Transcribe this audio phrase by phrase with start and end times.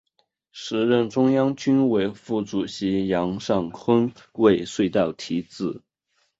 [0.51, 5.83] 时任中央军委副主席杨尚昆为隧道题字。